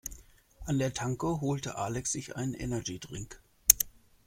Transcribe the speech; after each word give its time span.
An 0.65 0.79
der 0.79 0.95
Tanke 0.95 1.41
holte 1.41 1.77
Alex 1.77 2.11
sich 2.13 2.35
einen 2.35 2.55
Energy-Drink. 2.55 3.39